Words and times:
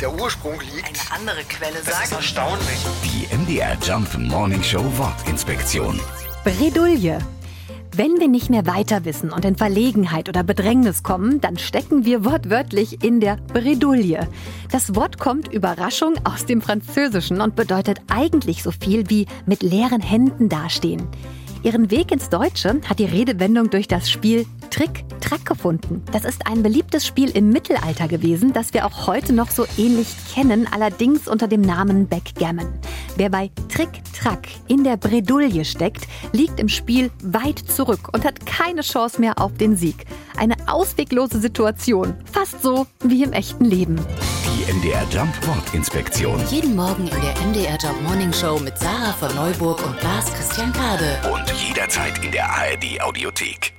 der 0.00 0.12
Ursprung 0.12 0.60
liegt. 0.74 0.86
Eine 0.86 1.20
andere 1.20 1.44
Quelle 1.48 1.74
Das 1.84 1.88
ist 1.88 2.10
sagt. 2.10 2.12
erstaunlich. 2.12 2.78
Die 3.04 3.34
MDR 3.34 3.76
Jump 3.82 4.16
Morning 4.18 4.62
Show 4.62 4.84
Wortinspektion. 4.96 6.00
Bredouille. 6.44 7.18
Wenn 7.94 8.20
wir 8.20 8.28
nicht 8.28 8.50
mehr 8.50 8.66
weiter 8.66 9.06
wissen 9.06 9.32
und 9.32 9.44
in 9.46 9.56
Verlegenheit 9.56 10.28
oder 10.28 10.42
Bedrängnis 10.42 11.02
kommen, 11.02 11.40
dann 11.40 11.56
stecken 11.56 12.04
wir 12.04 12.26
wortwörtlich 12.26 13.02
in 13.02 13.20
der 13.20 13.36
Bredouille. 13.36 14.28
Das 14.70 14.94
Wort 14.94 15.18
kommt 15.18 15.48
Überraschung 15.50 16.14
aus 16.24 16.44
dem 16.44 16.60
Französischen 16.60 17.40
und 17.40 17.56
bedeutet 17.56 18.00
eigentlich 18.08 18.62
so 18.62 18.70
viel 18.70 19.08
wie 19.08 19.26
mit 19.46 19.62
leeren 19.62 20.02
Händen 20.02 20.50
dastehen. 20.50 21.08
Ihren 21.62 21.90
Weg 21.90 22.12
ins 22.12 22.28
Deutsche 22.28 22.80
hat 22.86 22.98
die 22.98 23.06
Redewendung 23.06 23.70
durch 23.70 23.88
das 23.88 24.10
Spiel 24.10 24.44
Trick-Track 24.76 25.46
gefunden. 25.46 26.02
Das 26.12 26.26
ist 26.26 26.46
ein 26.46 26.62
beliebtes 26.62 27.06
Spiel 27.06 27.30
im 27.30 27.48
Mittelalter 27.48 28.08
gewesen, 28.08 28.52
das 28.52 28.74
wir 28.74 28.84
auch 28.84 29.06
heute 29.06 29.32
noch 29.32 29.50
so 29.50 29.64
ähnlich 29.78 30.08
kennen, 30.34 30.68
allerdings 30.70 31.28
unter 31.28 31.48
dem 31.48 31.62
Namen 31.62 32.06
Backgammon. 32.08 32.68
Wer 33.16 33.30
bei 33.30 33.50
Trick-Track 33.70 34.46
in 34.68 34.84
der 34.84 34.98
Bredouille 34.98 35.64
steckt, 35.64 36.06
liegt 36.32 36.60
im 36.60 36.68
Spiel 36.68 37.10
weit 37.22 37.58
zurück 37.58 38.10
und 38.12 38.26
hat 38.26 38.44
keine 38.44 38.82
Chance 38.82 39.18
mehr 39.18 39.40
auf 39.40 39.54
den 39.54 39.78
Sieg. 39.78 40.04
Eine 40.36 40.56
ausweglose 40.66 41.40
Situation, 41.40 42.12
fast 42.30 42.60
so 42.60 42.86
wie 43.02 43.22
im 43.22 43.32
echten 43.32 43.64
Leben. 43.64 43.98
Die 44.44 44.70
MDR 44.70 45.06
Jump 45.10 45.34
Wortinspektion. 45.46 46.38
Jeden 46.50 46.76
Morgen 46.76 47.08
in 47.08 47.20
der 47.22 47.46
MDR 47.46 47.78
Job 47.78 47.98
Morning 48.02 48.32
Show 48.32 48.58
mit 48.58 48.76
Sarah 48.78 49.14
von 49.14 49.34
Neuburg 49.34 49.82
und 49.86 50.02
Lars 50.02 50.30
Christian 50.34 50.70
Kade. 50.74 51.18
Und 51.32 51.50
jederzeit 51.66 52.22
in 52.22 52.30
der 52.30 52.50
ARD 52.50 53.00
Audiothek. 53.00 53.75